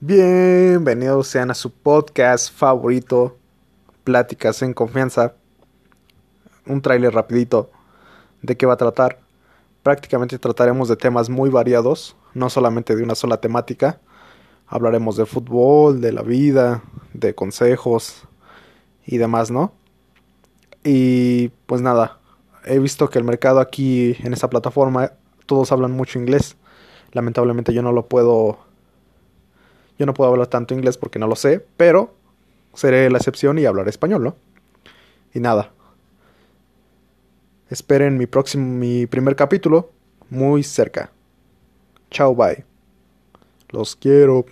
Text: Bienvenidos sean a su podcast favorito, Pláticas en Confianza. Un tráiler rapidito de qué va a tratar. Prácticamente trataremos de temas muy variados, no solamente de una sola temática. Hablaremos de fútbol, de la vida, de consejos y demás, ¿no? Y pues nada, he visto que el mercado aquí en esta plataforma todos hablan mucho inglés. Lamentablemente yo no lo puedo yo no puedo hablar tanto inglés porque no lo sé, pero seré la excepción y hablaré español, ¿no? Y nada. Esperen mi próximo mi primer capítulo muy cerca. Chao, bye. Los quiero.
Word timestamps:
Bienvenidos 0.00 1.26
sean 1.26 1.50
a 1.50 1.54
su 1.54 1.72
podcast 1.72 2.54
favorito, 2.54 3.36
Pláticas 4.04 4.62
en 4.62 4.72
Confianza. 4.72 5.34
Un 6.66 6.80
tráiler 6.82 7.12
rapidito 7.12 7.72
de 8.40 8.56
qué 8.56 8.64
va 8.64 8.74
a 8.74 8.76
tratar. 8.76 9.18
Prácticamente 9.82 10.38
trataremos 10.38 10.88
de 10.88 10.94
temas 10.94 11.28
muy 11.28 11.50
variados, 11.50 12.14
no 12.32 12.48
solamente 12.48 12.94
de 12.94 13.02
una 13.02 13.16
sola 13.16 13.40
temática. 13.40 13.98
Hablaremos 14.68 15.16
de 15.16 15.26
fútbol, 15.26 16.00
de 16.00 16.12
la 16.12 16.22
vida, 16.22 16.84
de 17.12 17.34
consejos 17.34 18.22
y 19.04 19.18
demás, 19.18 19.50
¿no? 19.50 19.72
Y 20.84 21.48
pues 21.66 21.82
nada, 21.82 22.20
he 22.64 22.78
visto 22.78 23.10
que 23.10 23.18
el 23.18 23.24
mercado 23.24 23.58
aquí 23.58 24.16
en 24.20 24.32
esta 24.32 24.48
plataforma 24.48 25.14
todos 25.46 25.72
hablan 25.72 25.90
mucho 25.90 26.20
inglés. 26.20 26.56
Lamentablemente 27.10 27.74
yo 27.74 27.82
no 27.82 27.90
lo 27.90 28.06
puedo 28.06 28.67
yo 29.98 30.06
no 30.06 30.14
puedo 30.14 30.30
hablar 30.30 30.46
tanto 30.46 30.74
inglés 30.74 30.96
porque 30.96 31.18
no 31.18 31.26
lo 31.26 31.36
sé, 31.36 31.64
pero 31.76 32.14
seré 32.74 33.10
la 33.10 33.18
excepción 33.18 33.58
y 33.58 33.66
hablaré 33.66 33.90
español, 33.90 34.22
¿no? 34.22 34.36
Y 35.34 35.40
nada. 35.40 35.72
Esperen 37.68 38.16
mi 38.16 38.26
próximo 38.26 38.64
mi 38.64 39.06
primer 39.06 39.36
capítulo 39.36 39.90
muy 40.30 40.62
cerca. 40.62 41.10
Chao, 42.10 42.34
bye. 42.34 42.64
Los 43.70 43.96
quiero. 43.96 44.46